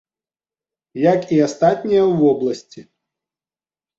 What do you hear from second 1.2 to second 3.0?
і астатнія ў вобласці.